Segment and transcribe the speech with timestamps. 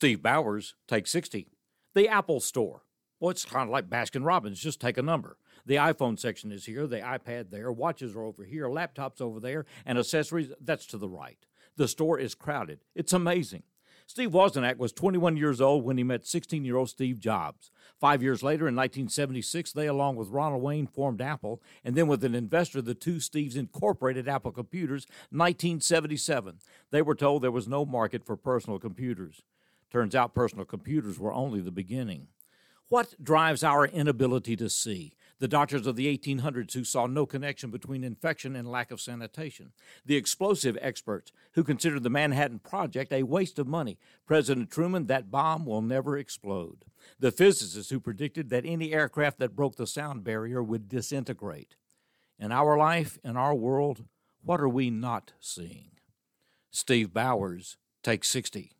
[0.00, 1.46] Steve Bowers, take 60.
[1.94, 2.84] The Apple Store.
[3.20, 5.36] Well, it's kind of like Baskin Robbins, just take a number.
[5.66, 9.66] The iPhone section is here, the iPad there, watches are over here, laptops over there,
[9.84, 11.44] and accessories, that's to the right.
[11.76, 12.80] The store is crowded.
[12.94, 13.64] It's amazing.
[14.06, 17.70] Steve Wozniak was 21 years old when he met 16 year old Steve Jobs.
[18.00, 22.24] Five years later, in 1976, they, along with Ronald Wayne, formed Apple, and then with
[22.24, 26.60] an investor, the two Steves incorporated Apple Computers 1977.
[26.90, 29.42] They were told there was no market for personal computers.
[29.90, 32.28] Turns out personal computers were only the beginning.
[32.88, 35.14] What drives our inability to see?
[35.38, 39.72] The doctors of the 1800s who saw no connection between infection and lack of sanitation.
[40.04, 43.96] The explosive experts who considered the Manhattan Project a waste of money.
[44.26, 46.84] President Truman, that bomb will never explode.
[47.18, 51.76] The physicists who predicted that any aircraft that broke the sound barrier would disintegrate.
[52.38, 54.04] In our life, in our world,
[54.42, 55.92] what are we not seeing?
[56.70, 58.72] Steve Bowers, take 60.